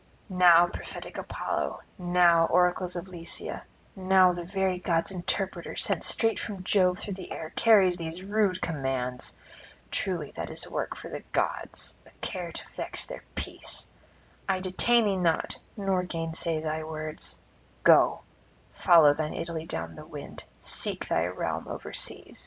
[0.29, 3.63] Now prophetic Apollo, now oracles of Lycia,
[3.95, 8.59] now the very gods' interpreter sent straight from Jove through the air carries these rude
[8.63, 9.37] commands!
[9.91, 13.91] Truly that is work for the gods, that a care to vex their peace!
[14.49, 17.39] I detain thee not, nor gainsay thy words:
[17.83, 18.21] go,
[18.73, 22.39] follow thine Italy down the wind; seek thy realm overseas.